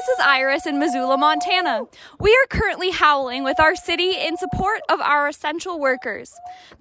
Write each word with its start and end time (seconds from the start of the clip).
this 0.00 0.18
is 0.18 0.24
Iris 0.24 0.66
in 0.66 0.78
Missoula, 0.78 1.18
Montana. 1.18 1.82
We 2.18 2.30
are 2.30 2.46
currently 2.48 2.90
howling 2.90 3.44
with 3.44 3.60
our 3.60 3.76
city 3.76 4.12
in 4.12 4.38
support 4.38 4.80
of 4.88 4.98
our 4.98 5.28
essential 5.28 5.78
workers. 5.78 6.32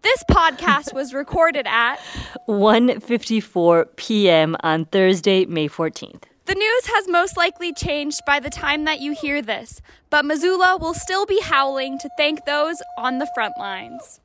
This 0.04 0.24
podcast 0.24 0.94
was 0.94 1.14
recorded 1.14 1.68
at 1.68 1.98
1:54 2.48 3.88
p.m. 3.98 4.56
on 4.62 4.86
Thursday, 4.86 5.44
May 5.46 5.68
14th. 5.68 6.24
The 6.46 6.56
news 6.56 6.86
has 6.86 7.10
most 7.10 7.36
likely 7.36 7.74
changed 7.74 8.22
by 8.26 8.40
the 8.40 8.50
time 8.50 8.86
that 8.86 9.02
you 9.02 9.12
hear 9.12 9.42
this, 9.42 9.82
but 10.10 10.24
Missoula 10.24 10.78
will 10.80 10.94
still 10.94 11.26
be 11.26 11.42
howling 11.42 12.00
to 12.00 12.10
thank 12.16 12.46
those 12.46 12.78
on 12.98 13.20
the 13.20 13.28
front 13.36 13.56
lines. 13.58 14.22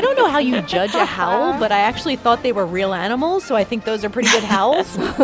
I 0.00 0.02
don't 0.02 0.16
know 0.16 0.28
how 0.28 0.38
you 0.38 0.62
judge 0.62 0.94
a 0.94 1.04
howl, 1.18 1.60
but 1.60 1.70
I 1.70 1.80
actually 1.80 2.16
thought 2.16 2.42
they 2.42 2.52
were 2.52 2.64
real 2.64 2.94
animals, 2.94 3.44
so 3.44 3.54
I 3.54 3.64
think 3.64 3.84
those 3.84 4.02
are 4.02 4.08
pretty 4.08 4.30
good 4.30 4.42
howls. 4.42 4.96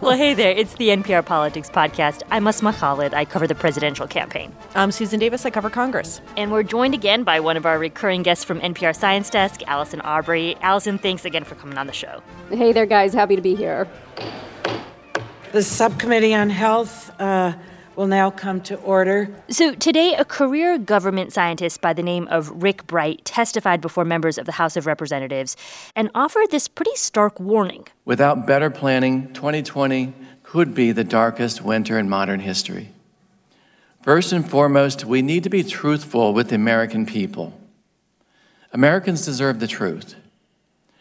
well, 0.00 0.16
hey 0.16 0.32
there, 0.32 0.52
it's 0.52 0.74
the 0.76 0.88
NPR 0.88 1.22
Politics 1.22 1.68
Podcast. 1.68 2.22
I'm 2.30 2.46
Asma 2.46 2.72
Khalid. 2.72 3.12
I 3.12 3.26
cover 3.26 3.46
the 3.46 3.54
presidential 3.54 4.06
campaign. 4.06 4.56
I'm 4.74 4.90
Susan 4.90 5.20
Davis. 5.20 5.44
I 5.44 5.50
cover 5.50 5.68
Congress. 5.68 6.22
And 6.38 6.50
we're 6.50 6.62
joined 6.62 6.94
again 6.94 7.24
by 7.24 7.40
one 7.40 7.58
of 7.58 7.66
our 7.66 7.78
recurring 7.78 8.22
guests 8.22 8.42
from 8.42 8.58
NPR 8.62 8.96
Science 8.96 9.28
Desk, 9.28 9.60
Allison 9.66 10.00
Aubrey. 10.00 10.56
Allison, 10.62 10.96
thanks 10.96 11.26
again 11.26 11.44
for 11.44 11.54
coming 11.54 11.76
on 11.76 11.86
the 11.86 11.92
show. 11.92 12.22
Hey 12.48 12.72
there, 12.72 12.86
guys. 12.86 13.12
Happy 13.12 13.36
to 13.36 13.42
be 13.42 13.54
here. 13.54 13.86
The 15.52 15.62
Subcommittee 15.62 16.32
on 16.32 16.48
Health. 16.48 17.10
Uh, 17.20 17.52
will 17.96 18.06
now 18.06 18.30
come 18.30 18.60
to 18.62 18.76
order. 18.76 19.28
So, 19.48 19.74
today, 19.74 20.14
a 20.14 20.24
career 20.24 20.78
government 20.78 21.32
scientist 21.32 21.80
by 21.80 21.92
the 21.92 22.02
name 22.02 22.28
of 22.28 22.62
Rick 22.62 22.86
Bright 22.86 23.24
testified 23.24 23.80
before 23.80 24.04
members 24.04 24.38
of 24.38 24.46
the 24.46 24.52
House 24.52 24.76
of 24.76 24.86
Representatives 24.86 25.56
and 25.94 26.10
offered 26.14 26.50
this 26.50 26.68
pretty 26.68 26.94
stark 26.94 27.40
warning. 27.40 27.86
Without 28.04 28.46
better 28.46 28.70
planning, 28.70 29.32
2020 29.32 30.12
could 30.42 30.74
be 30.74 30.92
the 30.92 31.04
darkest 31.04 31.62
winter 31.62 31.98
in 31.98 32.08
modern 32.08 32.40
history. 32.40 32.90
First 34.02 34.32
and 34.32 34.48
foremost, 34.48 35.04
we 35.04 35.20
need 35.20 35.42
to 35.42 35.50
be 35.50 35.64
truthful 35.64 36.32
with 36.32 36.50
the 36.50 36.54
American 36.54 37.06
people. 37.06 37.58
Americans 38.72 39.24
deserve 39.24 39.58
the 39.58 39.66
truth. 39.66 40.14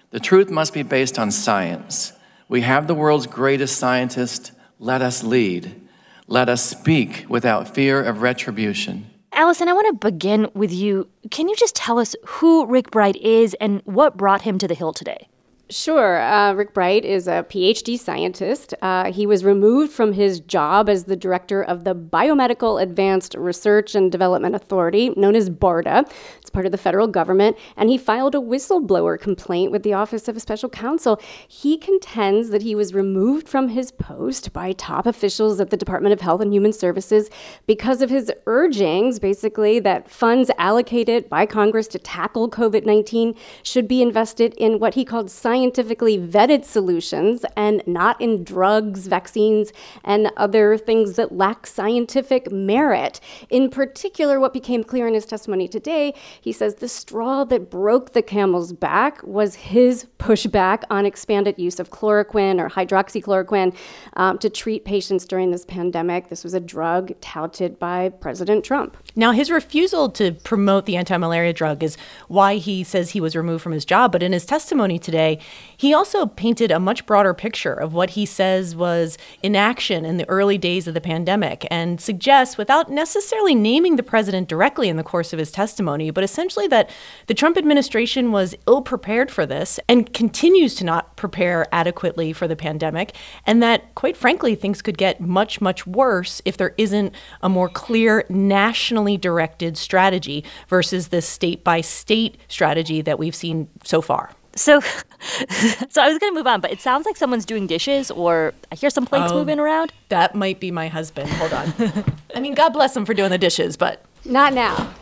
The 0.10 0.20
truth 0.20 0.50
must 0.50 0.74
be 0.74 0.82
based 0.82 1.20
on 1.20 1.30
science. 1.30 2.14
We 2.48 2.62
have 2.62 2.88
the 2.88 2.96
world's 2.96 3.28
greatest 3.28 3.78
scientists. 3.78 4.52
Let 4.80 5.02
us 5.02 5.24
lead. 5.24 5.85
Let 6.28 6.50
us 6.50 6.64
speak 6.64 7.26
without 7.30 7.74
fear 7.76 8.04
of 8.04 8.24
retribution. 8.24 9.12
Allison, 9.32 9.68
I 9.68 9.74
want 9.74 9.88
to 9.88 10.12
begin 10.12 10.50
with 10.56 10.74
you. 10.74 11.08
Can 11.30 11.48
you 11.48 11.56
just 11.56 11.76
tell 11.76 12.00
us 12.00 12.16
who 12.26 12.66
Rick 12.66 12.90
Bright 12.90 13.16
is 13.18 13.54
and 13.62 13.82
what 13.86 14.18
brought 14.18 14.42
him 14.42 14.58
to 14.58 14.68
the 14.68 14.74
Hill 14.74 14.92
today? 14.92 15.28
Sure. 15.68 16.22
Uh, 16.22 16.54
Rick 16.54 16.76
Bright 16.76 17.04
is 17.04 17.28
a 17.28 17.44
PhD 17.50 17.98
scientist. 17.98 18.76
Uh, 18.84 19.12
he 19.12 19.26
was 19.26 19.44
removed 19.44 19.92
from 19.92 20.14
his 20.14 20.40
job 20.40 20.88
as 20.88 21.06
the 21.06 21.16
director 21.16 21.64
of 21.64 21.86
the 21.86 21.96
Biomedical 21.96 22.80
Advanced 22.80 23.34
Research 23.34 23.96
and 23.96 24.12
Development 24.12 24.54
Authority, 24.54 25.10
known 25.18 25.36
as 25.36 25.50
BARDA. 25.50 26.08
It's 26.40 26.52
part 26.52 26.68
of 26.68 26.72
the 26.72 26.78
federal 26.78 27.08
government, 27.08 27.58
and 27.76 27.90
he 27.90 27.98
filed 27.98 28.36
a 28.36 28.40
whistleblower 28.40 29.20
complaint 29.20 29.72
with 29.72 29.82
the 29.82 29.94
Office 29.94 30.28
of 30.28 30.38
a 30.38 30.40
Special 30.40 30.70
Counsel. 30.70 31.20
He 31.48 31.80
contends 31.80 32.52
that 32.52 32.62
he 32.62 32.76
was 32.76 32.94
removed 32.94 33.50
from 33.50 33.70
his 33.70 33.92
post 33.92 34.54
by 34.54 34.72
top 34.74 35.08
officials 35.08 35.60
at 35.60 35.72
the 35.72 35.78
Department 35.78 36.14
of 36.14 36.22
Health 36.22 36.42
and 36.42 36.54
Human 36.54 36.74
Services 36.74 37.28
because 37.66 38.04
of 38.04 38.12
his 38.12 38.32
urgings, 38.46 39.18
basically, 39.18 39.80
that 39.80 40.12
funds 40.12 40.52
allocated 40.60 41.28
by 41.28 41.48
Congress 41.48 41.88
to 41.88 41.98
tackle 41.98 42.52
COVID 42.52 42.86
19 42.86 43.34
should 43.64 43.88
be 43.88 44.04
invested 44.04 44.54
in 44.60 44.78
what 44.78 44.94
he 44.94 45.04
called 45.04 45.32
science 45.32 45.55
scientifically 45.56 46.18
vetted 46.18 46.66
solutions 46.66 47.46
and 47.56 47.82
not 47.88 48.20
in 48.20 48.44
drugs, 48.44 49.08
vaccines, 49.08 49.72
and 50.04 50.30
other 50.36 50.78
things 50.78 51.16
that 51.16 51.32
lack 51.32 51.66
scientific 51.66 52.52
merit. 52.52 53.22
In 53.50 53.70
particular, 53.70 54.38
what 54.38 54.52
became 54.52 54.84
clear 54.84 55.08
in 55.08 55.14
his 55.14 55.26
testimony 55.26 55.70
today, 55.70 56.14
he 56.42 56.52
says 56.52 56.76
the 56.76 56.90
straw 56.90 57.46
that 57.46 57.72
broke 57.72 58.12
the 58.12 58.22
camel's 58.22 58.74
back 58.74 59.24
was 59.24 59.56
his 59.56 60.08
pushback 60.20 60.84
on 60.90 61.06
expanded 61.06 61.58
use 61.58 61.80
of 61.80 61.90
chloroquine 61.90 62.60
or 62.60 62.70
hydroxychloroquine 62.70 63.74
um, 64.18 64.38
to 64.40 64.50
treat 64.50 64.84
patients 64.84 65.26
during 65.26 65.52
this 65.52 65.64
pandemic. 65.64 66.28
This 66.28 66.44
was 66.44 66.54
a 66.54 66.60
drug 66.60 67.14
touted 67.22 67.80
by 67.80 68.10
President 68.10 68.66
Trump. 68.66 68.98
Now, 69.16 69.32
his 69.32 69.50
refusal 69.50 70.10
to 70.10 70.34
promote 70.34 70.86
the 70.86 70.98
anti 70.98 71.16
malaria 71.16 71.54
drug 71.54 71.82
is 71.82 71.96
why 72.28 72.56
he 72.56 72.84
says 72.84 73.12
he 73.12 73.22
was 73.22 73.38
removed 73.38 73.64
from 73.64 73.72
his 73.72 73.86
job. 73.86 74.12
But 74.12 74.22
in 74.22 74.34
his 74.34 74.46
testimony 74.46 75.00
today, 75.00 75.40
he 75.78 75.94
also 75.94 76.26
painted 76.26 76.72
a 76.72 76.80
much 76.80 77.06
broader 77.06 77.34
picture 77.34 77.74
of 77.74 77.94
what 77.94 78.12
he 78.12 78.26
says 78.26 78.76
was 78.76 79.18
inaction 79.44 80.06
in 80.06 80.18
the 80.18 80.28
early 80.30 80.58
days 80.58 80.88
of 80.88 80.94
the 80.94 81.02
pandemic 81.02 81.68
and 81.70 82.00
suggests, 82.00 82.58
without 82.58 82.90
necessarily 82.90 83.56
naming 83.56 83.96
the 83.96 84.04
president 84.04 84.48
directly 84.48 84.90
in 84.90 84.98
the 84.98 85.04
course 85.04 85.34
of 85.34 85.40
his 85.40 85.52
testimony, 85.52 86.12
but 86.12 86.24
essentially 86.24 86.68
that 86.68 86.90
the 87.28 87.34
Trump 87.34 87.58
administration 87.58 88.32
was 88.32 88.56
ill 88.68 88.82
prepared 88.82 89.30
for 89.30 89.46
this 89.46 89.80
and 89.90 90.14
continues 90.14 90.76
to 90.76 90.86
not 90.86 91.16
prepare 91.18 91.66
adequately 91.72 92.32
for 92.32 92.48
the 92.48 92.56
pandemic, 92.56 93.14
and 93.46 93.62
that, 93.62 93.94
quite 93.96 94.16
frankly, 94.16 94.56
things 94.56 94.82
could 94.82 94.98
get 94.98 95.20
much, 95.20 95.60
much 95.60 95.86
worse 95.86 96.42
if 96.46 96.58
there 96.58 96.74
isn't 96.78 97.14
a 97.42 97.50
more 97.50 97.70
clear 97.70 98.26
nationally 98.30 99.18
directed 99.18 99.78
strategy 99.78 100.44
versus 100.68 101.10
this 101.10 101.28
state 101.28 101.64
by 101.64 101.82
state 101.82 102.38
strategy 102.48 103.02
that 103.02 103.20
we've 103.20 103.36
seen 103.36 103.68
so 103.84 104.02
far. 104.02 104.32
So, 104.56 104.80
so 105.90 106.02
I 106.02 106.10
was 106.10 106.18
going 106.18 106.32
to 106.32 106.36
move 106.36 106.48
on, 106.48 106.62
but 106.62 106.72
it 106.72 106.80
sounds 106.80 107.06
like 107.06 107.18
someone's 107.18 107.46
doing 107.46 107.68
dishes, 107.68 108.10
or 108.10 108.54
I 108.72 108.76
hear 108.76 108.90
some 108.90 109.06
plates 109.06 109.32
oh, 109.32 109.36
moving 109.36 109.60
around. 109.60 109.92
That 110.10 110.34
might 110.34 110.60
be 110.60 110.72
my 110.72 110.88
husband. 110.88 111.30
Hold 111.30 111.54
on. 111.54 111.74
I 112.36 112.40
mean, 112.40 112.56
God 112.56 112.70
bless 112.70 112.96
him 112.96 113.06
for 113.06 113.14
doing 113.14 113.32
the 113.32 113.38
dishes, 113.38 113.76
but 113.76 114.02
not 114.24 114.54
now. 114.54 114.94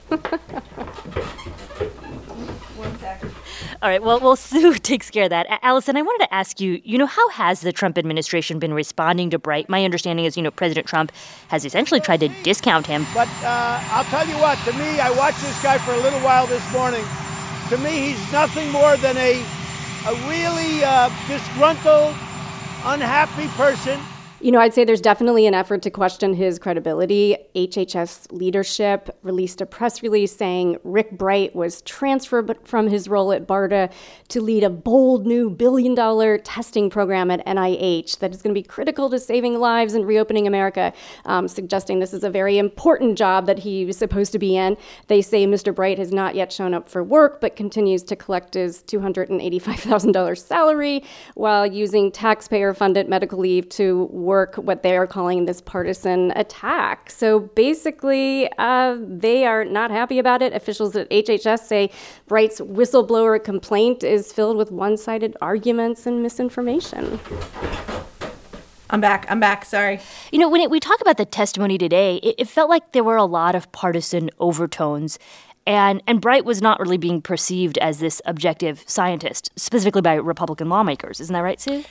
All 3.82 3.90
right. 3.90 4.02
Well, 4.02 4.20
well, 4.22 4.36
Sue 4.38 4.76
takes 4.76 5.12
care 5.12 5.26
of 5.26 5.30
that. 5.30 5.46
Allison, 5.62 5.98
I 5.98 6.02
wanted 6.02 6.26
to 6.26 6.34
ask 6.34 6.60
you. 6.60 6.82
You 6.84 6.98
know, 6.98 7.06
how 7.06 7.30
has 7.30 7.62
the 7.62 7.74
Trump 7.74 7.98
administration 7.98 8.58
been 8.58 8.74
responding 8.74 9.30
to 9.32 9.40
Bright? 9.40 9.70
My 9.70 9.84
understanding 9.84 10.26
is, 10.26 10.36
you 10.38 10.42
know, 10.42 10.52
President 10.52 10.88
Trump 10.88 11.12
has 11.50 11.66
essentially 11.66 12.00
tried 12.00 12.22
to 12.22 12.30
discount 12.44 12.88
him. 12.88 13.06
But 13.14 13.28
uh, 13.44 13.84
I'll 13.92 14.06
tell 14.06 14.26
you 14.28 14.36
what. 14.36 14.58
To 14.60 14.74
me, 14.74 15.00
I 15.00 15.12
watched 15.12 15.42
this 15.42 15.62
guy 15.62 15.78
for 15.78 15.92
a 15.92 15.98
little 15.98 16.20
while 16.22 16.48
this 16.48 16.64
morning 16.72 17.04
to 17.70 17.78
me, 17.78 18.12
he's 18.12 18.32
nothing 18.32 18.70
more 18.72 18.98
than 18.98 19.18
a, 19.18 19.42
a 20.08 20.14
really 20.28 20.84
uh, 20.84 21.10
disgruntled, 21.28 22.16
unhappy 22.86 23.48
person 23.56 24.00
you 24.44 24.52
know, 24.52 24.60
I'd 24.60 24.74
say 24.74 24.84
there's 24.84 25.00
definitely 25.00 25.48
an 25.48 25.54
effort 25.54 25.82
to 25.84 25.90
question 25.90 26.34
his 26.34 26.60
credibility. 26.60 27.38
HHS 27.56 28.30
leadership 28.30 29.18
released 29.24 29.62
a 29.62 29.66
press 29.66 30.04
release 30.04 30.36
saying 30.36 30.76
Rick 30.84 31.12
Bright 31.12 31.56
was 31.56 31.82
transferred 31.84 32.58
from 32.66 32.90
his 32.90 33.08
role 33.08 33.32
at 33.32 33.48
BARDA 33.48 33.90
to 34.28 34.42
lead 34.42 34.66
a 34.66 34.70
bold 34.70 35.26
new 35.26 35.50
billion 35.50 35.96
dollar 35.96 36.38
testing 36.38 36.90
program 36.90 37.32
at 37.32 37.46
NIH 37.46 38.20
that 38.20 38.32
is 38.34 38.42
going 38.42 38.54
to 38.54 38.60
be 38.60 38.68
critical 38.68 39.10
to 39.12 39.18
saving 39.18 39.60
lives 39.62 39.94
and 39.94 40.06
reopening 40.06 40.46
America, 40.46 40.92
um, 41.24 41.48
suggesting 41.48 42.00
this 42.00 42.14
is 42.14 42.26
a 42.26 42.30
very 42.30 42.58
important 42.58 43.18
job 43.18 43.46
that 43.46 43.60
he 43.60 43.86
was 43.86 43.96
supposed 43.96 44.34
to 44.34 44.40
be 44.40 44.58
in. 44.58 44.76
They 45.08 45.22
say 45.22 45.48
Mr. 45.48 45.74
Bright 45.74 46.00
has 46.00 46.12
not 46.12 46.36
yet 46.36 46.52
shown 46.52 46.74
up 46.74 46.90
for 46.90 47.02
work, 47.02 47.40
but 47.40 47.56
continues 47.56 48.04
to 48.04 48.18
collect 48.18 48.56
his 48.56 48.84
$285,000 48.84 50.38
salary 50.38 51.02
while 51.36 51.66
using 51.66 52.12
taxpayer 52.12 52.74
funded 52.74 53.08
medical 53.08 53.40
leave 53.40 53.70
to 53.70 54.04
work 54.12 54.33
work 54.34 54.56
what 54.56 54.82
they 54.82 54.98
are 54.98 55.06
calling 55.06 55.46
this 55.46 55.62
partisan 55.62 56.32
attack. 56.36 57.12
So 57.12 57.42
basically, 57.64 58.50
uh, 58.58 58.98
they 59.00 59.46
are 59.46 59.64
not 59.64 59.92
happy 59.92 60.18
about 60.18 60.42
it. 60.42 60.54
Officials 60.54 60.96
at 60.96 61.08
HHS 61.12 61.60
say 61.60 61.92
Bright's 62.26 62.60
whistleblower 62.60 63.38
complaint 63.44 64.04
is 64.04 64.34
filled 64.34 64.58
with 64.58 64.72
one 64.72 64.98
sided 64.98 65.38
arguments 65.40 66.08
and 66.08 66.24
misinformation. 66.24 67.20
I'm 68.90 69.02
back. 69.02 69.28
I'm 69.30 69.40
back. 69.40 69.66
Sorry. 69.66 70.00
You 70.32 70.40
know, 70.40 70.50
when 70.50 70.62
it, 70.62 70.72
we 70.72 70.80
talk 70.80 71.00
about 71.00 71.18
the 71.18 71.26
testimony 71.26 71.78
today, 71.78 72.16
it, 72.18 72.36
it 72.40 72.48
felt 72.48 72.72
like 72.72 72.92
there 72.92 73.04
were 73.04 73.18
a 73.18 73.26
lot 73.26 73.54
of 73.54 73.72
partisan 73.72 74.32
overtones 74.40 75.20
and 75.66 76.04
and 76.08 76.20
Bright 76.20 76.44
was 76.44 76.62
not 76.62 76.80
really 76.80 76.98
being 76.98 77.22
perceived 77.22 77.78
as 77.78 78.00
this 78.00 78.22
objective 78.26 78.84
scientist, 78.86 79.52
specifically 79.56 80.02
by 80.02 80.16
Republican 80.16 80.70
lawmakers. 80.70 81.22
Isn't 81.22 81.34
that 81.34 81.40
right, 81.40 81.62
Sue? 81.62 81.84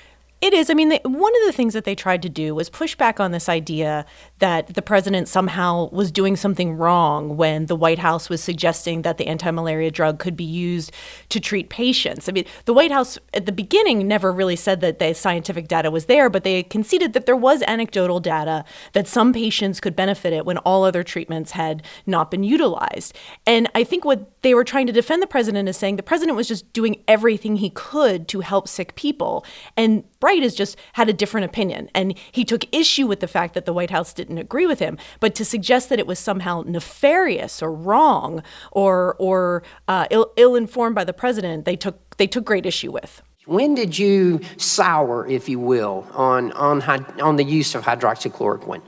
It 0.42 0.54
is. 0.54 0.70
I 0.70 0.74
mean, 0.74 0.88
they, 0.88 1.00
one 1.04 1.32
of 1.36 1.46
the 1.46 1.52
things 1.52 1.72
that 1.72 1.84
they 1.84 1.94
tried 1.94 2.20
to 2.22 2.28
do 2.28 2.52
was 2.52 2.68
push 2.68 2.96
back 2.96 3.20
on 3.20 3.30
this 3.30 3.48
idea 3.48 4.04
that 4.40 4.74
the 4.74 4.82
president 4.82 5.28
somehow 5.28 5.88
was 5.90 6.10
doing 6.10 6.34
something 6.34 6.76
wrong 6.76 7.36
when 7.36 7.66
the 7.66 7.76
White 7.76 8.00
House 8.00 8.28
was 8.28 8.42
suggesting 8.42 9.02
that 9.02 9.18
the 9.18 9.28
anti 9.28 9.52
malaria 9.52 9.92
drug 9.92 10.18
could 10.18 10.36
be 10.36 10.42
used 10.42 10.90
to 11.28 11.38
treat 11.38 11.68
patients. 11.68 12.28
I 12.28 12.32
mean, 12.32 12.44
the 12.64 12.74
White 12.74 12.90
House 12.90 13.20
at 13.32 13.46
the 13.46 13.52
beginning 13.52 14.08
never 14.08 14.32
really 14.32 14.56
said 14.56 14.80
that 14.80 14.98
the 14.98 15.14
scientific 15.14 15.68
data 15.68 15.92
was 15.92 16.06
there, 16.06 16.28
but 16.28 16.42
they 16.42 16.64
conceded 16.64 17.12
that 17.12 17.26
there 17.26 17.36
was 17.36 17.62
anecdotal 17.68 18.18
data 18.18 18.64
that 18.94 19.06
some 19.06 19.32
patients 19.32 19.78
could 19.78 19.94
benefit 19.94 20.32
it 20.32 20.44
when 20.44 20.58
all 20.58 20.82
other 20.82 21.04
treatments 21.04 21.52
had 21.52 21.84
not 22.04 22.32
been 22.32 22.42
utilized. 22.42 23.16
And 23.46 23.70
I 23.76 23.84
think 23.84 24.04
what 24.04 24.42
they 24.42 24.54
were 24.54 24.64
trying 24.64 24.88
to 24.88 24.92
defend 24.92 25.22
the 25.22 25.28
president 25.28 25.68
is 25.68 25.76
saying 25.76 25.94
the 25.94 26.02
president 26.02 26.34
was 26.34 26.48
just 26.48 26.72
doing 26.72 27.00
everything 27.06 27.58
he 27.58 27.70
could 27.70 28.26
to 28.26 28.40
help 28.40 28.66
sick 28.66 28.96
people. 28.96 29.46
And 29.76 30.02
Bright 30.22 30.32
Bright 30.32 30.44
has 30.44 30.54
just 30.54 30.78
had 30.94 31.10
a 31.10 31.12
different 31.12 31.44
opinion. 31.44 31.90
And 31.94 32.16
he 32.30 32.42
took 32.42 32.64
issue 32.74 33.06
with 33.06 33.20
the 33.20 33.28
fact 33.28 33.52
that 33.52 33.66
the 33.66 33.72
White 33.74 33.90
House 33.90 34.14
didn't 34.14 34.38
agree 34.38 34.64
with 34.64 34.78
him. 34.78 34.96
But 35.20 35.34
to 35.34 35.44
suggest 35.44 35.90
that 35.90 35.98
it 35.98 36.06
was 36.06 36.18
somehow 36.18 36.64
nefarious 36.66 37.62
or 37.62 37.70
wrong 37.70 38.42
or, 38.70 39.14
or 39.18 39.62
uh, 39.88 40.06
ill 40.10 40.54
informed 40.54 40.94
by 40.94 41.04
the 41.04 41.12
president, 41.12 41.66
they 41.66 41.76
took, 41.76 42.16
they 42.16 42.26
took 42.26 42.46
great 42.46 42.64
issue 42.64 42.90
with. 42.90 43.20
When 43.44 43.74
did 43.74 43.98
you 43.98 44.40
sour, 44.56 45.26
if 45.26 45.50
you 45.50 45.58
will, 45.58 46.06
on, 46.14 46.52
on, 46.52 46.80
on 47.20 47.36
the 47.36 47.44
use 47.44 47.74
of 47.74 47.84
hydroxychloroquine? 47.84 48.80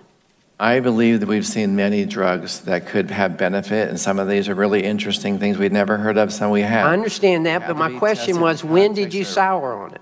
I 0.59 0.81
believe 0.81 1.21
that 1.21 1.29
we've 1.29 1.47
seen 1.47 1.77
many 1.77 2.07
drugs 2.07 2.61
that 2.61 2.87
could 2.87 3.11
have 3.11 3.37
benefit, 3.37 3.91
and 3.91 4.01
some 4.01 4.19
of 4.19 4.29
these 4.29 4.49
are 4.49 4.55
really 4.55 4.83
interesting 4.83 5.39
things 5.39 5.59
we'd 5.59 5.73
never 5.73 5.99
heard 5.99 6.17
of, 6.17 6.33
some 6.33 6.51
we 6.51 6.63
have. 6.63 6.87
I 6.87 6.95
understand 6.95 7.45
that, 7.45 7.67
but 7.67 7.77
my 7.77 7.93
question 7.99 8.41
was 8.41 8.65
when 8.65 8.95
did 8.95 9.13
you 9.13 9.25
sour 9.25 9.75
on 9.75 9.93
it? 9.93 10.01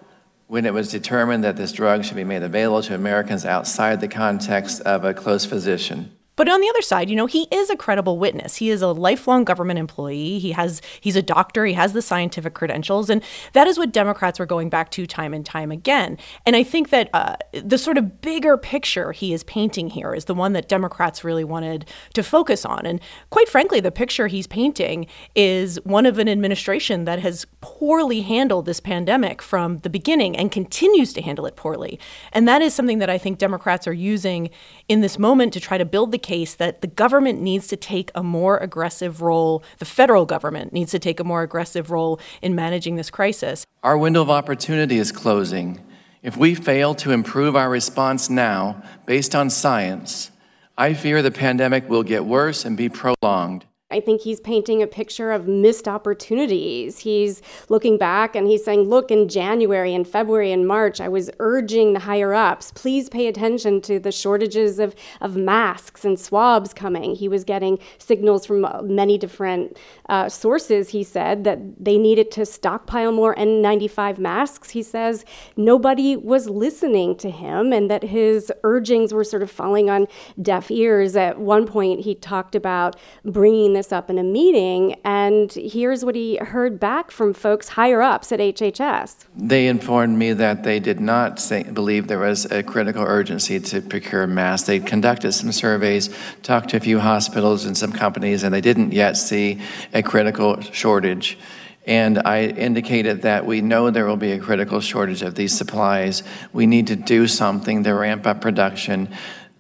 When 0.53 0.67
it 0.67 0.75
was 0.75 0.91
determined 0.91 1.45
that 1.45 1.57
this 1.57 1.73
drug 1.73 2.05
should 2.05 2.17
be 2.17 2.25
made 2.25 2.43
available 2.43 2.83
to 2.83 2.95
Americans 2.95 3.47
outside 3.47 4.03
the 4.03 4.07
context 4.07 4.83
of 4.83 5.03
a 5.03 5.15
close 5.15 5.47
physician. 5.47 6.15
But 6.37 6.49
on 6.49 6.61
the 6.61 6.69
other 6.69 6.83
side, 6.83 7.11
you 7.11 7.17
know, 7.17 7.27
he 7.27 7.47
is 7.51 7.69
a 7.69 7.77
credible 7.77 8.19
witness. 8.19 8.57
He 8.57 8.71
is 8.71 8.81
a 8.81 8.89
lifelong 8.89 9.45
government 9.45 9.79
employee. 9.79 10.39
He 10.39 10.53
has 10.53 10.81
he's 11.01 11.17
a 11.17 11.23
doctor, 11.23 11.67
he 11.67 11.75
has 11.75 11.93
the 11.93 12.03
scientific 12.03 12.55
credentials, 12.55 13.11
and 13.11 13.23
that 13.53 13.67
is 13.67 13.79
what 13.79 13.93
Democrats 13.93 14.39
were 14.39 14.47
going 14.47 14.71
back 14.71 14.91
to 14.93 15.07
time 15.07 15.35
and 15.35 15.45
time 15.45 15.71
again. 15.71 16.17
And 16.47 16.57
I 16.57 16.63
think 16.63 16.91
that 16.91 17.11
uh, 17.13 17.37
the 17.53 17.79
sort 17.79 17.99
of 17.99 18.21
bigger 18.23 18.57
picture 18.57 19.13
he 19.13 19.33
is 19.33 19.45
painting 19.45 19.91
here 19.91 20.15
is 20.15 20.25
the 20.25 20.35
one 20.35 20.55
that 20.55 20.69
Democrats 20.69 21.23
really 21.23 21.45
wanted 21.45 21.87
to 22.15 22.23
focus 22.23 22.65
on. 22.65 22.87
And 22.87 23.01
quite 23.31 23.49
frankly, 23.49 23.81
the 23.81 23.91
picture 23.91 24.27
he's 24.27 24.47
painting 24.47 25.07
is 25.35 25.79
one 25.85 26.07
of 26.07 26.19
an 26.19 26.29
administration 26.29 27.05
that 27.05 27.19
has 27.19 27.47
poorly 27.61 28.23
handled 28.23 28.65
this 28.65 28.81
pandemic 28.81 29.43
from 29.43 29.81
the 29.81 29.91
beginning 29.91 30.37
and 30.37 30.51
continues 30.51 31.13
to 31.13 31.23
handle 31.23 31.45
it 31.45 31.57
poorly. 31.57 32.01
And 32.33 32.49
that 32.49 32.63
is 32.63 32.75
something 32.75 32.99
that 33.01 33.11
I 33.11 33.19
think 33.19 33.39
Democrats 33.39 33.87
are 33.87 33.93
using 33.93 34.51
in 34.89 35.03
this 35.03 35.19
moment 35.19 35.53
to 35.53 35.61
try 35.61 35.77
to 35.77 35.85
build 35.85 36.11
the 36.11 36.23
case 36.33 36.55
that 36.55 36.81
the 36.81 36.87
government 36.87 37.43
needs 37.43 37.67
to 37.67 37.77
take 37.77 38.11
a 38.15 38.23
more 38.23 38.57
aggressive 38.57 39.21
role, 39.21 39.63
the 39.79 39.85
federal 39.85 40.25
government 40.25 40.73
needs 40.73 40.91
to 40.91 40.99
take 40.99 41.21
a 41.21 41.25
more 41.25 41.43
aggressive 41.43 41.91
role 41.91 42.19
in 42.41 42.55
managing 42.55 42.97
this 42.97 43.11
crisis. 43.11 43.67
Our 43.83 43.99
window 43.99 44.23
of 44.23 44.31
opportunity 44.31 44.97
is 44.97 45.13
closing. 45.13 45.79
If 46.23 46.39
we 46.39 46.55
fail 46.55 46.95
to 46.95 47.11
improve 47.11 47.55
our 47.55 47.69
response 47.69 48.31
now 48.31 48.83
based 49.05 49.35
on 49.35 49.51
science, 49.51 50.31
I 50.79 50.95
fear 50.95 51.21
the 51.21 51.31
pandemic 51.31 51.91
will 51.91 52.03
get 52.03 52.25
worse 52.25 52.65
and 52.65 52.79
be 52.79 52.89
prolonged. 52.89 53.67
I 53.93 54.01
think 54.01 54.23
he's 54.23 54.41
painting 54.41 54.83
a 54.83 54.87
picture 54.87 55.31
of 55.31 55.47
missed 55.47 55.87
opportunities. 55.87 57.01
He's 57.01 57.43
looking 57.69 57.99
back 57.99 58.35
and 58.35 58.47
he's 58.47 58.65
saying, 58.65 58.89
look, 58.89 59.11
in 59.11 59.29
January 59.29 59.95
and 59.95 60.07
February 60.07 60.53
and 60.53 60.67
March, 60.67 61.01
I 61.01 61.09
was 61.09 61.31
urging 61.39 61.93
the 61.93 62.01
higher 62.01 62.35
ups, 62.35 62.73
please 62.73 63.09
pay 63.09 63.27
attention 63.27 63.81
to 63.83 63.99
the 63.99 64.13
shortages 64.13 64.79
of, 64.79 64.95
of 65.21 65.37
masks 65.37 66.05
and 66.05 66.19
swabs 66.19 66.73
coming. 66.73 67.15
He 67.15 67.29
was 67.29 67.45
getting 67.45 67.79
signals 67.99 68.47
from 68.47 68.67
many 68.83 69.19
different 69.19 69.77
uh, 70.09 70.29
sources, 70.29 70.91
he 70.91 71.05
said, 71.05 71.45
that 71.45 71.85
they 71.85 71.99
needed 71.99 72.31
to 72.33 72.47
stockpile 72.47 73.13
more 73.13 73.35
N95 73.35 74.19
masks. 74.19 74.71
He 74.71 74.83
says 74.83 75.25
nobody 75.57 76.17
was 76.17 76.49
listening 76.49 77.17
to 77.17 77.31
him 77.31 77.73
and 77.73 77.91
that 77.91 78.03
his 78.05 78.53
urgings 78.65 79.13
were 79.13 79.25
sort 79.25 79.43
of 79.43 79.51
falling 79.51 79.91
on 79.91 80.07
deaf 80.41 80.71
ears. 80.71 81.17
At 81.17 81.39
one 81.39 81.67
point, 81.67 82.01
he 82.01 82.15
talked 82.15 82.55
about 82.55 82.97
bringing 83.25 83.73
this 83.83 83.93
up 83.93 84.09
in 84.09 84.17
a 84.17 84.23
meeting, 84.23 84.95
and 85.03 85.53
here's 85.55 86.05
what 86.05 86.15
he 86.15 86.37
heard 86.37 86.79
back 86.79 87.11
from 87.11 87.35
folks 87.35 87.71
higher 87.71 88.01
ups 88.01 88.31
at 88.31 88.39
HHS. 88.39 89.25
They 89.37 89.67
informed 89.67 90.17
me 90.17 90.33
that 90.35 90.63
they 90.63 90.79
did 90.79 91.01
not 91.01 91.41
say, 91.41 91.65
believe 91.65 92.07
there 92.07 92.21
was 92.21 92.45
a 92.45 92.63
critical 92.63 93.03
urgency 93.03 93.59
to 93.59 93.81
procure 93.81 94.29
masks. 94.29 94.69
They 94.69 94.79
conducted 94.79 95.33
some 95.33 95.51
surveys, 95.51 96.11
talked 96.45 96.71
to 96.71 96.77
a 96.77 96.81
few 96.81 97.01
hospitals 97.01 97.65
and 97.65 97.77
some 97.77 97.91
companies, 97.91 98.45
and 98.45 98.55
they 98.55 98.61
didn't 98.61 98.93
yet 98.93 99.17
see 99.17 99.61
a 99.93 100.03
critical 100.05 100.61
shortage. 100.61 101.37
And 101.85 102.21
I 102.21 102.45
indicated 102.45 103.23
that 103.23 103.45
we 103.45 103.63
know 103.63 103.91
there 103.91 104.07
will 104.07 104.17
be 104.17 104.31
a 104.31 104.39
critical 104.39 104.81
shortage 104.81 105.23
of 105.23 105.35
these 105.35 105.57
supplies. 105.57 106.23
We 106.53 106.67
need 106.67 106.87
to 106.87 106.95
do 106.95 107.27
something 107.27 107.83
to 107.83 107.93
ramp 107.93 108.29
up 108.29 108.41
production 108.41 109.09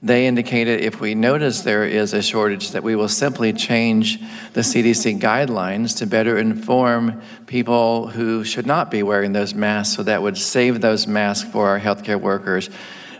they 0.02 0.26
indicated 0.26 0.81
if 0.81 1.00
we 1.00 1.14
notice 1.14 1.60
there 1.60 1.84
is 1.84 2.12
a 2.12 2.22
shortage, 2.22 2.72
that 2.72 2.82
we 2.82 2.96
will 2.96 3.08
simply 3.08 3.52
change 3.52 4.20
the 4.52 4.62
CDC 4.62 5.20
guidelines 5.20 5.96
to 5.99 6.06
better 6.06 6.38
inform 6.38 7.22
people 7.46 8.08
who 8.08 8.43
should 8.43 8.66
not 8.66 8.90
be 8.90 9.04
wearing 9.04 9.32
those 9.32 9.54
masks, 9.54 9.94
so 9.94 10.02
that 10.02 10.20
would 10.20 10.37
save 10.37 10.81
those 10.81 11.06
masks 11.06 11.49
for 11.49 11.69
our 11.69 11.78
healthcare 11.78 12.20
workers. 12.20 12.69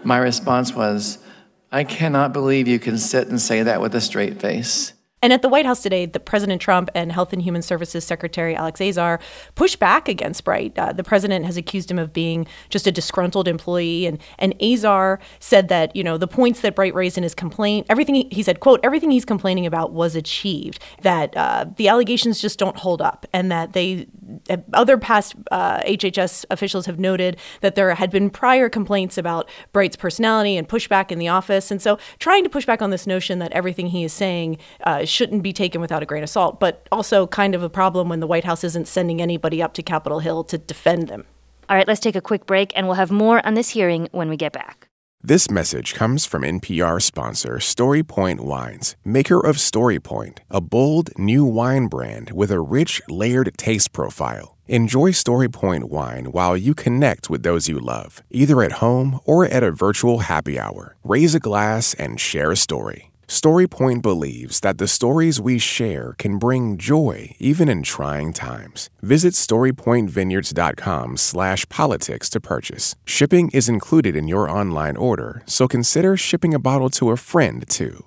My 0.03 0.19
response 0.19 0.75
was, 0.75 1.19
I 1.71 1.85
cannot 1.85 2.33
believe 2.33 2.67
you 2.67 2.81
can 2.81 2.99
sit 2.99 3.29
and 3.29 3.41
say 3.41 3.63
that 3.63 3.81
with 3.81 3.95
a 3.95 4.01
straight 4.01 4.41
face. 4.41 4.93
And 5.23 5.33
at 5.33 5.41
the 5.41 5.49
White 5.49 5.65
House 5.65 5.81
today, 5.81 6.05
the 6.05 6.19
President 6.19 6.61
Trump 6.61 6.91
and 6.97 7.13
Health 7.13 7.33
and 7.33 7.41
Human 7.41 7.63
Services 7.63 8.05
Secretary 8.05 8.57
Alex 8.57 8.81
Azar 8.81 9.21
pushed 9.55 9.79
back 9.79 10.09
against 10.09 10.43
Bright. 10.43 10.77
Uh, 10.77 10.93
the 10.93 11.05
president 11.05 11.47
has 11.47 11.57
accused 11.57 11.89
him 11.89 11.99
of 11.99 12.13
being 12.13 12.45
just 12.71 12.89
a 12.89 12.93
disgruntled 12.93 13.47
employee, 13.47 14.05
and 14.07 14.19
and 14.41 14.61
Azar 14.61 15.21
said 15.39 15.69
that 15.69 15.95
you 15.95 16.03
know 16.03 16.19
the 16.19 16.27
points 16.27 16.61
that 16.63 16.75
Bright 16.75 16.93
raised 16.93 17.17
in 17.17 17.23
his 17.23 17.37
complaint, 17.37 17.87
everything 17.89 18.17
he, 18.17 18.29
he 18.33 18.43
said, 18.43 18.59
quote, 18.59 18.81
everything 18.83 19.13
he's 19.13 19.25
complaining 19.25 19.65
about 19.65 19.93
was 19.93 20.17
achieved. 20.17 20.83
That 21.03 21.37
uh, 21.37 21.67
the 21.77 21.87
allegations 21.87 22.41
just 22.41 22.59
don't 22.59 22.77
hold 22.77 23.01
up, 23.01 23.25
and 23.33 23.53
that 23.53 23.75
they 23.75 24.09
other 24.73 24.99
past 24.99 25.37
uh, 25.53 25.79
HHS 25.83 26.47
officials 26.51 26.87
have 26.87 26.99
noted 26.99 27.37
that 27.61 27.77
there 27.77 27.95
had 27.95 28.11
been 28.11 28.29
prior 28.29 28.69
complaints 28.69 29.17
about 29.17 29.49
Bright's 29.73 29.95
personality 29.95 30.57
and 30.57 30.69
pushback 30.69 31.13
in 31.13 31.21
the 31.21 31.29
office, 31.29 31.71
and 31.71 31.81
so 31.81 31.97
trying 32.19 32.43
to 32.43 32.51
push 32.51 32.67
back 32.67 32.83
on 32.83 32.91
this 32.91 33.07
notion 33.07 33.39
that 33.39 33.53
everything 33.53 33.89
he 33.89 34.03
is 34.03 34.13
saying 34.13 34.59
uh, 34.83 35.05
shouldn't 35.13 35.43
be 35.43 35.53
taken 35.53 35.81
without 35.81 36.03
a 36.03 36.07
grain 36.07 36.23
of 36.23 36.31
salt, 36.31 36.59
but 36.59 36.89
also 36.91 37.27
kind 37.27 37.55
of 37.55 37.63
a 37.63 37.69
problem 37.69 38.09
when 38.09 38.21
the 38.21 38.27
White 38.27 38.45
House 38.45 38.65
isn't 38.65 38.89
sending 38.89 39.23
anybody 39.23 39.63
up 39.63 39.75
to 39.75 39.83
Capitol 39.83 40.19
Hill 40.21 40.43
to 40.45 40.59
defend 40.59 41.09
them. 41.09 41.25
All 41.69 41.77
right, 41.77 41.87
let's 41.87 42.01
take 42.01 42.17
a 42.17 42.21
quick 42.21 42.47
break, 42.47 42.73
and 42.75 42.87
we'll 42.87 42.97
have 42.97 43.11
more 43.11 43.45
on 43.47 43.55
this 43.55 43.71
hearing 43.71 44.09
when 44.13 44.29
we 44.29 44.37
get 44.37 44.53
back. 44.53 44.89
This 45.25 45.49
message 45.49 45.95
comes 45.95 46.27
from 46.27 46.43
NPR 46.43 47.01
sponsor 47.01 47.59
StoryPoint 47.59 48.41
Wines, 48.41 48.97
maker 49.05 49.39
of 49.39 49.57
StoryPoint, 49.57 50.39
a 50.51 50.61
bold 50.61 51.17
new 51.17 51.45
wine 51.45 51.87
brand 51.87 52.33
with 52.33 52.51
a 52.51 52.59
rich, 52.59 53.01
layered 53.09 53.57
taste 53.57 53.93
profile. 53.93 54.57
Enjoy 54.67 55.11
StoryPoint 55.11 55.85
wine 55.85 56.33
while 56.33 56.57
you 56.57 56.75
connect 56.75 57.31
with 57.31 57.45
those 57.45 57.69
you 57.69 57.79
love, 57.79 58.25
either 58.31 58.63
at 58.63 58.81
home 58.83 59.21
or 59.25 59.45
at 59.45 59.63
a 59.63 59.71
virtual 59.71 60.21
happy 60.21 60.59
hour. 60.59 60.97
Raise 61.05 61.37
a 61.37 61.41
glass 61.41 61.95
and 61.95 62.19
share 62.19 62.51
a 62.51 62.57
story. 62.57 63.12
StoryPoint 63.33 64.03
believes 64.03 64.61
that 64.61 64.77
the 64.77 64.87
stories 64.87 65.41
we 65.41 65.59
share 65.59 66.15
can 66.19 66.37
bring 66.37 66.77
joy 66.77 67.35
even 67.39 67.67
in 67.67 67.83
trying 67.83 68.35
times. 68.35 68.91
Visit 69.01 69.33
storypointvineyards.com 69.33 71.17
slash 71.17 71.67
politics 71.71 72.29
to 72.29 72.41
purchase. 72.43 72.95
Shipping 73.07 73.49
is 73.55 73.71
included 73.71 74.17
in 74.17 74.29
your 74.29 74.51
online 74.51 74.99
order, 74.99 75.43
so 75.47 75.67
consider 75.67 76.15
shipping 76.15 76.53
a 76.53 76.59
bottle 76.59 76.91
to 76.91 77.09
a 77.11 77.17
friend 77.17 77.67
too. 77.71 78.05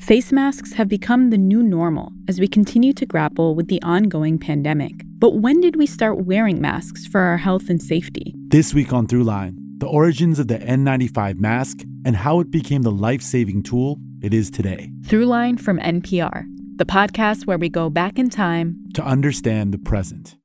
Face 0.00 0.32
masks 0.32 0.72
have 0.72 0.88
become 0.88 1.30
the 1.30 1.38
new 1.38 1.62
normal 1.62 2.10
as 2.26 2.40
we 2.40 2.48
continue 2.48 2.92
to 2.94 3.06
grapple 3.06 3.54
with 3.54 3.68
the 3.68 3.80
ongoing 3.82 4.36
pandemic. 4.36 4.94
But 5.20 5.36
when 5.36 5.60
did 5.60 5.76
we 5.76 5.86
start 5.86 6.24
wearing 6.24 6.60
masks 6.60 7.06
for 7.06 7.20
our 7.20 7.36
health 7.36 7.70
and 7.70 7.80
safety? 7.80 8.34
This 8.48 8.74
week 8.74 8.92
on 8.92 9.06
Throughline, 9.06 9.58
the 9.78 9.86
origins 9.86 10.40
of 10.40 10.48
the 10.48 10.58
N95 10.58 11.38
mask 11.38 11.82
and 12.04 12.16
how 12.16 12.40
it 12.40 12.50
became 12.50 12.82
the 12.82 12.90
life 12.90 13.22
saving 13.22 13.62
tool 13.62 14.00
it 14.26 14.34
is 14.34 14.50
today. 14.50 14.90
Throughline 15.02 15.58
from 15.58 15.78
NPR, 15.78 16.44
the 16.76 16.84
podcast 16.84 17.46
where 17.46 17.56
we 17.56 17.68
go 17.68 17.88
back 17.88 18.18
in 18.18 18.28
time 18.28 18.88
to 18.94 19.02
understand 19.02 19.72
the 19.72 19.78
present. 19.78 20.36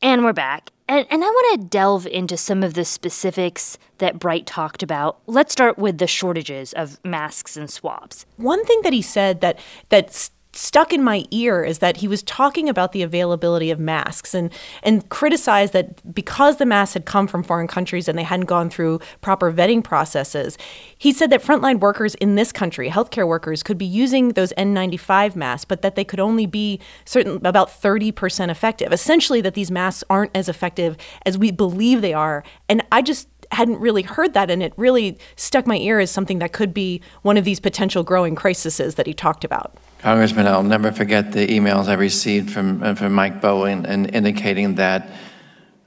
And 0.00 0.24
we're 0.24 0.32
back. 0.32 0.70
And, 0.88 1.06
and 1.10 1.22
I 1.22 1.26
want 1.26 1.60
to 1.60 1.68
delve 1.68 2.06
into 2.06 2.38
some 2.38 2.62
of 2.62 2.72
the 2.72 2.84
specifics 2.84 3.76
that 3.98 4.18
Bright 4.18 4.46
talked 4.46 4.82
about. 4.82 5.20
Let's 5.26 5.52
start 5.52 5.76
with 5.76 5.98
the 5.98 6.06
shortages 6.06 6.72
of 6.72 6.98
masks 7.04 7.58
and 7.58 7.68
swabs. 7.68 8.24
One 8.36 8.64
thing 8.64 8.80
that 8.84 8.94
he 8.94 9.02
said 9.02 9.42
that 9.42 9.58
that's 9.90 10.30
stuck 10.56 10.92
in 10.92 11.02
my 11.02 11.24
ear 11.30 11.62
is 11.62 11.78
that 11.78 11.98
he 11.98 12.08
was 12.08 12.22
talking 12.22 12.68
about 12.68 12.92
the 12.92 13.02
availability 13.02 13.70
of 13.70 13.78
masks 13.78 14.34
and 14.34 14.52
and 14.82 15.08
criticized 15.08 15.72
that 15.72 16.14
because 16.14 16.56
the 16.56 16.66
masks 16.66 16.94
had 16.94 17.04
come 17.04 17.26
from 17.26 17.42
foreign 17.42 17.66
countries 17.66 18.08
and 18.08 18.18
they 18.18 18.22
hadn't 18.22 18.46
gone 18.46 18.70
through 18.70 19.00
proper 19.20 19.52
vetting 19.52 19.82
processes, 19.82 20.56
he 20.96 21.12
said 21.12 21.30
that 21.30 21.42
frontline 21.42 21.80
workers 21.80 22.14
in 22.16 22.34
this 22.34 22.52
country, 22.52 22.88
healthcare 22.88 23.26
workers, 23.26 23.62
could 23.62 23.78
be 23.78 23.86
using 23.86 24.30
those 24.30 24.52
N95 24.54 25.36
masks, 25.36 25.64
but 25.64 25.82
that 25.82 25.94
they 25.94 26.04
could 26.04 26.20
only 26.20 26.46
be 26.46 26.80
certain 27.04 27.44
about 27.44 27.68
30% 27.68 28.50
effective. 28.50 28.92
Essentially, 28.92 29.40
that 29.40 29.54
these 29.54 29.70
masks 29.70 30.04
aren't 30.08 30.30
as 30.34 30.48
effective 30.48 30.96
as 31.24 31.36
we 31.36 31.50
believe 31.50 32.00
they 32.00 32.14
are. 32.14 32.42
And 32.68 32.82
I 32.92 33.02
just 33.02 33.28
hadn't 33.52 33.78
really 33.78 34.02
heard 34.02 34.34
that, 34.34 34.50
and 34.50 34.62
it 34.62 34.72
really 34.76 35.18
stuck 35.36 35.66
my 35.66 35.76
ear 35.76 36.00
as 36.00 36.10
something 36.10 36.38
that 36.40 36.52
could 36.52 36.74
be 36.74 37.00
one 37.22 37.36
of 37.36 37.44
these 37.44 37.60
potential 37.60 38.02
growing 38.02 38.34
crises 38.34 38.94
that 38.94 39.06
he 39.06 39.14
talked 39.14 39.44
about. 39.44 39.76
Congressman, 40.06 40.46
I'll 40.46 40.62
never 40.62 40.92
forget 40.92 41.32
the 41.32 41.48
emails 41.48 41.88
I 41.88 41.94
received 41.94 42.52
from, 42.52 42.80
uh, 42.80 42.94
from 42.94 43.12
Mike 43.12 43.40
Bowen 43.40 43.84
and 43.86 44.14
indicating 44.14 44.76
that 44.76 45.10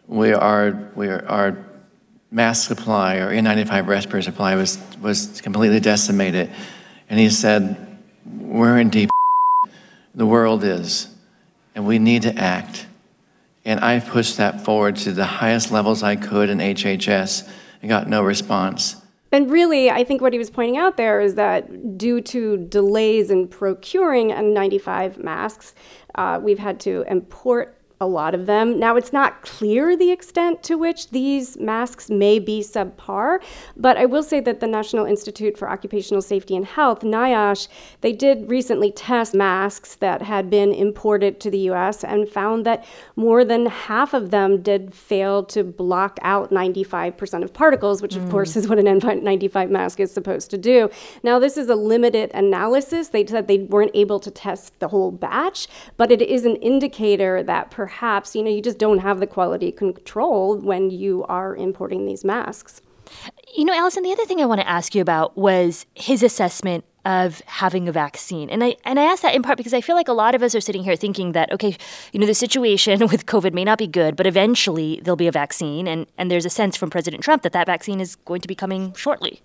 we 0.07 0.33
are, 0.33 0.91
we 0.93 1.07
are 1.07 1.65
mask 2.29 2.67
supply 2.67 3.15
or 3.15 3.29
N95 3.31 3.88
respirator 3.88 4.23
supply 4.23 4.55
was, 4.55 4.77
was 4.99 5.39
completely 5.39 5.79
decimated. 5.79 6.51
And 7.09 7.17
he 7.17 7.29
said, 7.29 7.97
We're 8.25 8.77
in 8.79 8.89
deep. 8.89 9.09
The 10.15 10.25
world 10.25 10.65
is, 10.65 11.07
and 11.73 11.88
we 11.88 11.97
need 11.97 12.23
to 12.23 12.35
act. 12.35 12.88
And 13.63 13.79
I 13.79 14.01
pushed 14.01 14.35
that 14.35 14.65
forward 14.65 14.97
to 14.97 15.13
the 15.13 15.23
highest 15.23 15.71
levels 15.71 16.03
I 16.03 16.17
could 16.17 16.49
in 16.49 16.57
HHS 16.57 17.49
and 17.81 17.88
got 17.88 18.09
no 18.09 18.21
response. 18.21 18.98
And 19.31 19.51
really, 19.51 19.91
I 19.91 20.03
think 20.03 20.21
what 20.21 20.33
he 20.33 20.39
was 20.39 20.50
pointing 20.50 20.77
out 20.77 20.98
there 20.98 21.21
is 21.21 21.36
that 21.36 21.98
due 21.98 22.19
to 22.21 22.57
delays 22.57 23.29
in 23.29 23.48
procuring 23.48 24.29
N95 24.29 25.24
masks, 25.24 25.75
uh, 26.15 26.39
we've 26.41 26.59
had 26.59 26.79
to 26.81 27.03
import 27.07 27.78
a 28.01 28.07
lot 28.07 28.33
of 28.33 28.45
them. 28.45 28.79
Now, 28.79 28.95
it's 28.95 29.11
not 29.11 29.41
clear 29.41 29.97
the 29.97 30.09
extent 30.09 30.63
to 30.63 30.77
which 30.77 31.09
these 31.09 31.59
masks 31.59 32.09
may 32.09 32.39
be 32.39 32.61
subpar, 32.61 33.39
but 33.75 33.97
I 33.97 34.05
will 34.05 34.23
say 34.23 34.39
that 34.39 34.61
the 34.61 34.67
National 34.67 35.05
Institute 35.05 35.57
for 35.57 35.69
Occupational 35.69 36.21
Safety 36.21 36.55
and 36.55 36.65
Health, 36.65 37.01
NIOSH, 37.01 37.67
they 37.99 38.13
did 38.13 38.49
recently 38.49 38.93
test 38.93 39.33
masks 39.33 39.95
that 39.95 40.21
had 40.21 40.49
been 40.49 40.71
imported 40.71 41.41
to 41.41 41.51
the 41.51 41.59
US 41.71 42.05
and 42.05 42.29
found 42.29 42.65
that 42.65 42.85
more 43.17 43.43
than 43.43 43.65
half 43.65 44.13
of 44.13 44.31
them 44.31 44.61
did 44.61 44.93
fail 44.93 45.43
to 45.43 45.61
block 45.65 46.19
out 46.21 46.51
95% 46.51 47.43
of 47.43 47.53
particles, 47.53 48.01
which, 48.01 48.15
of 48.15 48.23
mm. 48.23 48.31
course, 48.31 48.55
is 48.55 48.69
what 48.69 48.79
an 48.79 48.85
N95 48.85 49.69
mask 49.69 49.99
is 49.99 50.09
supposed 50.09 50.49
to 50.51 50.57
do. 50.57 50.89
Now, 51.21 51.37
this 51.37 51.57
is 51.57 51.67
a 51.67 51.75
limited 51.75 52.31
analysis. 52.33 53.09
They 53.09 53.25
said 53.25 53.49
they 53.49 53.57
weren't 53.57 53.91
able 53.93 54.21
to 54.21 54.31
test 54.31 54.79
the 54.79 54.87
whole 54.87 55.11
batch, 55.11 55.67
but 55.97 56.13
it 56.13 56.21
is 56.21 56.45
an 56.45 56.55
indicator 56.57 57.43
that 57.43 57.71
perhaps 57.71 57.88
perhaps, 57.89 58.36
you 58.36 58.43
know, 58.43 58.51
you 58.51 58.62
just 58.62 58.77
don't 58.77 59.00
have 59.00 59.19
the 59.19 59.25
quality 59.25 59.72
control 59.72 60.55
when 60.55 60.91
you 60.91 61.25
are 61.27 61.55
importing 61.55 62.05
these 62.05 62.24
masks. 62.24 62.81
You 63.55 63.65
know, 63.65 63.74
Allison, 63.74 64.03
the 64.03 64.12
other 64.12 64.25
thing 64.25 64.39
I 64.39 64.46
want 64.46 64.62
to 64.62 64.69
ask 64.69 64.93
you 64.93 65.01
about 65.01 65.36
was 65.36 65.88
his 65.96 66.22
assessment 66.22 66.86
of 67.03 67.41
having 67.48 67.89
a 67.89 67.91
vaccine. 67.91 68.48
And 68.51 68.63
I 68.63 68.75
and 68.86 69.00
I 69.00 69.05
ask 69.05 69.24
that 69.24 69.34
in 69.34 69.41
part 69.41 69.58
because 69.58 69.74
I 69.74 69.81
feel 69.81 69.96
like 69.96 70.08
a 70.08 70.13
lot 70.13 70.36
of 70.36 70.43
us 70.43 70.53
are 70.53 70.62
sitting 70.62 70.84
here 70.84 70.96
thinking 70.96 71.31
that 71.31 71.51
okay, 71.51 71.75
you 72.12 72.19
know, 72.19 72.27
the 72.27 72.36
situation 72.36 73.00
with 73.12 73.25
COVID 73.25 73.53
may 73.53 73.63
not 73.63 73.79
be 73.79 73.88
good, 73.88 74.15
but 74.15 74.27
eventually 74.27 75.00
there'll 75.01 75.15
be 75.15 75.27
a 75.27 75.31
vaccine 75.31 75.88
and 75.88 76.05
and 76.19 76.29
there's 76.29 76.46
a 76.46 76.50
sense 76.51 76.77
from 76.77 76.91
President 76.91 77.24
Trump 77.24 77.41
that 77.41 77.53
that 77.53 77.65
vaccine 77.65 78.00
is 78.00 78.15
going 78.17 78.41
to 78.41 78.48
be 78.48 78.55
coming 78.55 78.93
shortly. 78.93 79.41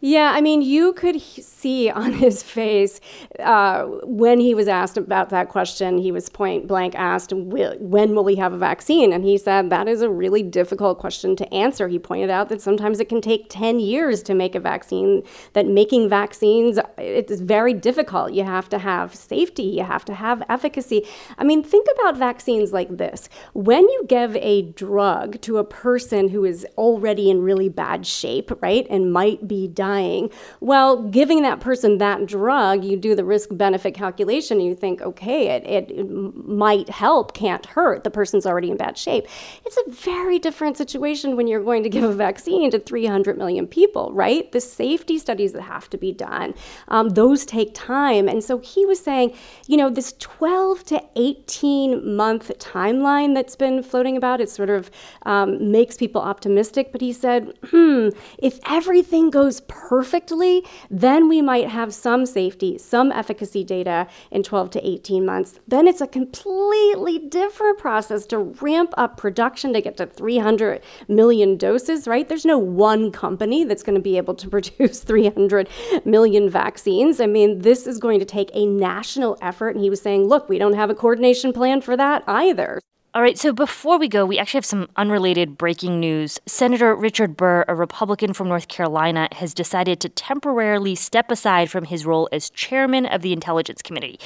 Yeah, 0.00 0.30
I 0.32 0.40
mean, 0.40 0.62
you 0.62 0.92
could 0.92 1.20
see 1.20 1.90
on 1.90 2.12
his 2.24 2.42
face 2.42 3.00
uh, 3.40 3.84
when 4.04 4.38
he 4.38 4.54
was 4.54 4.68
asked 4.68 4.96
about 4.96 5.30
that 5.30 5.48
question, 5.48 5.98
he 5.98 6.12
was 6.12 6.28
point 6.28 6.68
blank 6.68 6.94
asked, 6.94 7.32
When 7.32 8.14
will 8.14 8.24
we 8.24 8.36
have 8.36 8.52
a 8.52 8.58
vaccine? 8.58 9.12
And 9.12 9.24
he 9.24 9.36
said, 9.36 9.70
That 9.70 9.88
is 9.88 10.00
a 10.00 10.08
really 10.08 10.42
difficult 10.42 10.98
question 10.98 11.34
to 11.36 11.52
answer. 11.52 11.88
He 11.88 11.98
pointed 11.98 12.30
out 12.30 12.48
that 12.48 12.62
sometimes 12.62 13.00
it 13.00 13.08
can 13.08 13.20
take 13.20 13.46
10 13.48 13.80
years 13.80 14.22
to 14.24 14.34
make 14.34 14.54
a 14.54 14.60
vaccine, 14.60 15.24
that 15.54 15.66
making 15.66 16.08
vaccines 16.08 16.78
it's 16.96 17.40
very 17.40 17.74
difficult. 17.74 18.32
You 18.32 18.44
have 18.44 18.68
to 18.70 18.78
have 18.78 19.14
safety, 19.14 19.64
you 19.64 19.82
have 19.82 20.04
to 20.06 20.14
have 20.14 20.42
efficacy. 20.48 21.06
I 21.38 21.44
mean, 21.44 21.62
think 21.62 21.86
about 21.98 22.16
vaccines 22.16 22.72
like 22.72 22.98
this. 22.98 23.28
When 23.52 23.82
you 23.82 24.04
give 24.06 24.36
a 24.36 24.62
drug 24.62 25.40
to 25.42 25.58
a 25.58 25.64
person 25.64 26.28
who 26.28 26.44
is 26.44 26.66
already 26.76 27.30
in 27.30 27.42
really 27.42 27.68
bad 27.68 28.06
shape, 28.06 28.50
right, 28.62 28.86
and 28.88 29.12
might 29.12 29.48
be 29.48 29.66
dying, 29.66 29.87
dying. 29.88 30.30
Well, 30.60 31.02
giving 31.02 31.42
that 31.42 31.60
person 31.60 31.98
that 31.98 32.26
drug, 32.26 32.84
you 32.84 32.96
do 32.96 33.14
the 33.14 33.24
risk 33.24 33.48
benefit 33.52 33.94
calculation 33.94 34.58
and 34.58 34.66
you 34.66 34.74
think, 34.74 35.00
okay, 35.00 35.48
it, 35.48 35.64
it, 35.66 36.08
might 36.08 36.88
help, 36.88 37.34
can't 37.34 37.64
hurt. 37.66 38.04
The 38.04 38.10
person's 38.10 38.46
already 38.46 38.70
in 38.70 38.76
bad 38.76 38.98
shape. 38.98 39.26
It's 39.64 39.78
a 39.86 39.90
very 39.90 40.38
different 40.38 40.76
situation 40.76 41.36
when 41.36 41.46
you're 41.46 41.62
going 41.62 41.82
to 41.82 41.88
give 41.88 42.04
a 42.04 42.12
vaccine 42.12 42.70
to 42.70 42.78
300 42.78 43.38
million 43.38 43.66
people, 43.66 44.12
right? 44.12 44.50
The 44.52 44.60
safety 44.60 45.18
studies 45.18 45.52
that 45.52 45.62
have 45.62 45.88
to 45.90 45.98
be 45.98 46.12
done, 46.12 46.54
um, 46.88 47.10
those 47.10 47.46
take 47.46 47.74
time. 47.74 48.28
And 48.28 48.42
so 48.42 48.58
he 48.58 48.84
was 48.84 49.00
saying, 49.00 49.34
you 49.66 49.76
know, 49.76 49.90
this 49.90 50.14
12 50.18 50.84
to 50.84 51.02
18 51.16 52.16
month 52.16 52.50
timeline 52.58 53.34
that's 53.34 53.56
been 53.56 53.82
floating 53.82 54.16
about, 54.16 54.40
it 54.40 54.50
sort 54.50 54.70
of 54.70 54.90
um, 55.22 55.70
makes 55.70 55.96
people 55.96 56.20
optimistic. 56.20 56.92
But 56.92 57.00
he 57.00 57.12
said, 57.12 57.52
hmm, 57.70 58.08
if 58.38 58.58
everything 58.66 59.30
goes 59.30 59.60
perfectly, 59.88 60.64
then 60.90 61.28
we 61.28 61.42
might 61.42 61.68
have 61.68 61.94
some 61.94 62.26
safety, 62.26 62.78
some 62.78 63.12
efficacy 63.12 63.64
data 63.64 64.06
in 64.30 64.42
12 64.42 64.70
to 64.70 64.86
18 64.86 65.24
months. 65.24 65.60
Then 65.66 65.86
it's 65.86 66.00
a 66.00 66.06
completely 66.06 67.18
different 67.18 67.78
process 67.78 68.26
to 68.26 68.38
ramp 68.38 68.92
up 68.96 69.16
production 69.16 69.72
to 69.72 69.80
get 69.80 69.96
to 69.98 70.06
300 70.06 70.82
million 71.08 71.56
doses, 71.56 72.06
right? 72.06 72.28
There's 72.28 72.44
no 72.44 72.58
one 72.58 73.12
company 73.12 73.64
that's 73.64 73.82
going 73.82 73.96
to 73.96 74.02
be 74.02 74.16
able 74.16 74.34
to 74.34 74.48
produce 74.56 75.00
300 75.00 75.68
million 76.04 76.50
vaccines. 76.50 77.20
I 77.20 77.26
mean, 77.26 77.60
this 77.60 77.86
is 77.86 77.98
going 77.98 78.18
to 78.20 78.26
take 78.26 78.50
a 78.54 78.66
national 78.66 79.38
effort. 79.40 79.74
And 79.74 79.82
he 79.82 79.90
was 79.90 80.00
saying, 80.00 80.24
look, 80.24 80.48
we 80.48 80.58
don't 80.58 80.74
have 80.74 80.90
a 80.90 80.94
coordination 80.94 81.52
plan 81.52 81.80
for 81.80 81.96
that 81.96 82.24
either. 82.26 82.80
All 83.14 83.22
right, 83.22 83.38
so 83.38 83.54
before 83.54 83.98
we 83.98 84.06
go, 84.06 84.26
we 84.26 84.38
actually 84.38 84.58
have 84.58 84.66
some 84.66 84.86
unrelated 84.96 85.56
breaking 85.56 85.98
news. 85.98 86.38
Senator 86.44 86.94
Richard 86.94 87.38
Burr, 87.38 87.64
a 87.66 87.74
Republican 87.74 88.34
from 88.34 88.48
North 88.48 88.68
Carolina, 88.68 89.28
has 89.32 89.54
decided 89.54 89.98
to 90.00 90.10
temporarily 90.10 90.94
step 90.94 91.30
aside 91.30 91.70
from 91.70 91.84
his 91.84 92.04
role 92.04 92.28
as 92.32 92.50
chairman 92.50 93.06
of 93.06 93.22
the 93.22 93.32
Intelligence 93.32 93.80
Committee. 93.80 94.20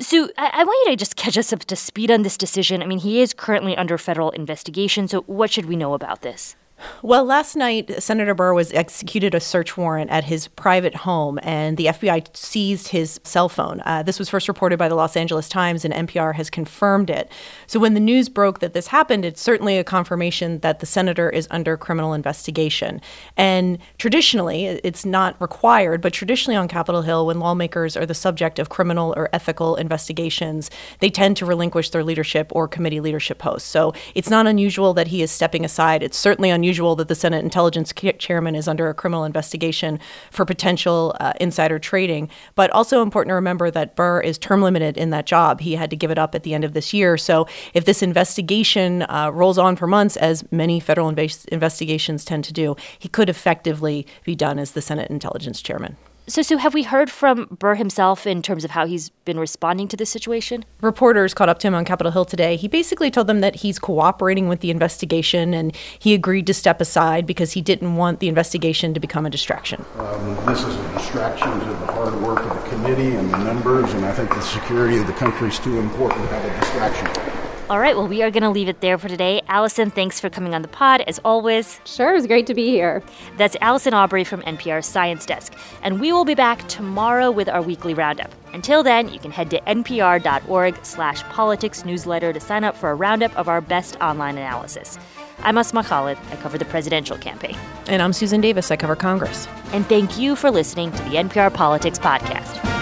Sue, 0.00 0.30
I-, 0.38 0.50
I 0.50 0.64
want 0.64 0.86
you 0.86 0.92
to 0.92 0.96
just 0.96 1.16
catch 1.16 1.36
us 1.36 1.52
up 1.52 1.66
to 1.66 1.76
speed 1.76 2.10
on 2.10 2.22
this 2.22 2.38
decision. 2.38 2.82
I 2.82 2.86
mean, 2.86 3.00
he 3.00 3.20
is 3.20 3.34
currently 3.34 3.76
under 3.76 3.98
federal 3.98 4.30
investigation, 4.30 5.08
so 5.08 5.20
what 5.22 5.50
should 5.50 5.66
we 5.66 5.76
know 5.76 5.92
about 5.92 6.22
this? 6.22 6.56
Well, 7.02 7.24
last 7.24 7.56
night, 7.56 8.02
Senator 8.02 8.34
Burr 8.34 8.52
was 8.52 8.72
executed 8.72 9.34
a 9.34 9.40
search 9.40 9.78
warrant 9.78 10.10
at 10.10 10.24
his 10.24 10.48
private 10.48 10.94
home, 10.94 11.38
and 11.42 11.76
the 11.78 11.86
FBI 11.86 12.36
seized 12.36 12.88
his 12.88 13.18
cell 13.24 13.48
phone. 13.48 13.80
Uh, 13.86 14.02
this 14.02 14.18
was 14.18 14.28
first 14.28 14.46
reported 14.46 14.78
by 14.78 14.88
the 14.88 14.94
Los 14.94 15.16
Angeles 15.16 15.48
Times, 15.48 15.84
and 15.86 15.94
NPR 15.94 16.34
has 16.34 16.50
confirmed 16.50 17.08
it. 17.08 17.30
So, 17.66 17.80
when 17.80 17.94
the 17.94 18.00
news 18.00 18.28
broke 18.28 18.58
that 18.58 18.74
this 18.74 18.88
happened, 18.88 19.24
it's 19.24 19.40
certainly 19.40 19.78
a 19.78 19.84
confirmation 19.84 20.58
that 20.60 20.80
the 20.80 20.86
senator 20.86 21.30
is 21.30 21.48
under 21.50 21.78
criminal 21.78 22.12
investigation. 22.12 23.00
And 23.38 23.78
traditionally, 23.96 24.66
it's 24.66 25.06
not 25.06 25.40
required, 25.40 26.02
but 26.02 26.12
traditionally 26.12 26.56
on 26.56 26.68
Capitol 26.68 27.02
Hill, 27.02 27.26
when 27.26 27.40
lawmakers 27.40 27.96
are 27.96 28.06
the 28.06 28.14
subject 28.14 28.58
of 28.58 28.68
criminal 28.68 29.14
or 29.16 29.30
ethical 29.32 29.76
investigations, 29.76 30.70
they 31.00 31.08
tend 31.08 31.38
to 31.38 31.46
relinquish 31.46 31.90
their 31.90 32.04
leadership 32.04 32.52
or 32.54 32.68
committee 32.68 33.00
leadership 33.00 33.38
posts. 33.38 33.68
So, 33.68 33.94
it's 34.14 34.28
not 34.28 34.46
unusual 34.46 34.92
that 34.94 35.08
he 35.08 35.22
is 35.22 35.30
stepping 35.30 35.64
aside. 35.64 36.02
It's 36.02 36.18
certainly 36.18 36.50
unusual 36.50 36.65
unusual 36.66 36.96
that 36.96 37.06
the 37.06 37.14
Senate 37.14 37.44
Intelligence 37.44 37.92
Chairman 38.18 38.56
is 38.56 38.66
under 38.66 38.88
a 38.88 38.94
criminal 38.94 39.22
investigation 39.22 40.00
for 40.32 40.44
potential 40.44 41.14
uh, 41.20 41.32
insider 41.40 41.78
trading. 41.78 42.28
But 42.56 42.70
also 42.70 43.02
important 43.02 43.30
to 43.30 43.34
remember 43.36 43.70
that 43.70 43.94
Burr 43.94 44.20
is 44.20 44.36
term 44.36 44.62
limited 44.62 44.98
in 44.98 45.10
that 45.10 45.26
job. 45.26 45.60
He 45.60 45.76
had 45.76 45.90
to 45.90 45.96
give 45.96 46.10
it 46.10 46.18
up 46.18 46.34
at 46.34 46.42
the 46.42 46.54
end 46.54 46.64
of 46.64 46.72
this 46.72 46.92
year. 46.92 47.16
So 47.16 47.46
if 47.72 47.84
this 47.84 48.02
investigation 48.02 49.02
uh, 49.02 49.30
rolls 49.32 49.58
on 49.58 49.76
for 49.76 49.86
months, 49.86 50.16
as 50.16 50.44
many 50.50 50.80
federal 50.80 51.12
inv- 51.12 51.46
investigations 51.46 52.24
tend 52.24 52.42
to 52.42 52.52
do, 52.52 52.74
he 52.98 53.08
could 53.08 53.28
effectively 53.28 54.04
be 54.24 54.34
done 54.34 54.58
as 54.58 54.72
the 54.72 54.82
Senate 54.82 55.08
Intelligence 55.08 55.62
Chairman. 55.62 55.96
So, 56.28 56.42
Sue, 56.42 56.56
have 56.56 56.74
we 56.74 56.82
heard 56.82 57.08
from 57.08 57.46
Burr 57.56 57.76
himself 57.76 58.26
in 58.26 58.42
terms 58.42 58.64
of 58.64 58.72
how 58.72 58.84
he's 58.84 59.10
been 59.10 59.38
responding 59.38 59.86
to 59.86 59.96
this 59.96 60.10
situation? 60.10 60.64
Reporters 60.80 61.32
caught 61.32 61.48
up 61.48 61.60
to 61.60 61.68
him 61.68 61.74
on 61.76 61.84
Capitol 61.84 62.10
Hill 62.10 62.24
today. 62.24 62.56
He 62.56 62.66
basically 62.66 63.12
told 63.12 63.28
them 63.28 63.38
that 63.42 63.56
he's 63.56 63.78
cooperating 63.78 64.48
with 64.48 64.58
the 64.58 64.72
investigation 64.72 65.54
and 65.54 65.72
he 66.00 66.14
agreed 66.14 66.48
to 66.48 66.54
step 66.54 66.80
aside 66.80 67.26
because 67.26 67.52
he 67.52 67.60
didn't 67.60 67.94
want 67.94 68.18
the 68.18 68.26
investigation 68.26 68.92
to 68.92 68.98
become 68.98 69.24
a 69.24 69.30
distraction. 69.30 69.84
Um, 69.98 70.34
this 70.46 70.64
is 70.64 70.74
a 70.74 70.92
distraction 70.94 71.60
to 71.60 71.64
the 71.64 71.92
hard 71.92 72.14
work 72.20 72.40
of 72.40 72.60
the 72.60 72.70
committee 72.70 73.14
and 73.14 73.32
the 73.32 73.38
members, 73.38 73.92
and 73.92 74.04
I 74.04 74.10
think 74.10 74.30
the 74.30 74.40
security 74.40 74.98
of 74.98 75.06
the 75.06 75.12
country 75.12 75.46
is 75.46 75.60
too 75.60 75.78
important 75.78 76.28
to 76.28 76.34
have 76.34 76.44
a 76.44 76.60
distraction. 76.60 77.35
All 77.68 77.80
right, 77.80 77.96
well, 77.96 78.06
we 78.06 78.22
are 78.22 78.30
going 78.30 78.44
to 78.44 78.50
leave 78.50 78.68
it 78.68 78.80
there 78.80 78.96
for 78.96 79.08
today. 79.08 79.42
Allison, 79.48 79.90
thanks 79.90 80.20
for 80.20 80.30
coming 80.30 80.54
on 80.54 80.62
the 80.62 80.68
pod, 80.68 81.00
as 81.08 81.18
always. 81.24 81.80
Sure, 81.84 82.10
it 82.10 82.14
was 82.14 82.28
great 82.28 82.46
to 82.46 82.54
be 82.54 82.68
here. 82.68 83.02
That's 83.38 83.56
Allison 83.60 83.92
Aubrey 83.92 84.22
from 84.22 84.40
NPR's 84.42 84.86
Science 84.86 85.26
Desk. 85.26 85.52
And 85.82 86.00
we 86.00 86.12
will 86.12 86.24
be 86.24 86.36
back 86.36 86.68
tomorrow 86.68 87.28
with 87.32 87.48
our 87.48 87.60
weekly 87.60 87.92
roundup. 87.92 88.30
Until 88.52 88.84
then, 88.84 89.08
you 89.08 89.18
can 89.18 89.32
head 89.32 89.50
to 89.50 89.60
npr.org 89.62 90.78
slash 90.84 91.24
politics 91.24 91.84
newsletter 91.84 92.32
to 92.32 92.38
sign 92.38 92.62
up 92.62 92.76
for 92.76 92.92
a 92.92 92.94
roundup 92.94 93.36
of 93.36 93.48
our 93.48 93.60
best 93.60 93.96
online 94.00 94.38
analysis. 94.38 94.96
I'm 95.40 95.58
Asma 95.58 95.82
Khalid. 95.82 96.18
I 96.30 96.36
cover 96.36 96.58
the 96.58 96.64
presidential 96.66 97.18
campaign. 97.18 97.56
And 97.88 98.00
I'm 98.00 98.12
Susan 98.12 98.40
Davis. 98.40 98.70
I 98.70 98.76
cover 98.76 98.94
Congress. 98.94 99.48
And 99.72 99.84
thank 99.86 100.16
you 100.20 100.36
for 100.36 100.52
listening 100.52 100.92
to 100.92 101.02
the 101.02 101.16
NPR 101.16 101.52
Politics 101.52 101.98
Podcast. 101.98 102.75